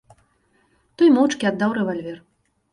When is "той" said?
0.97-1.13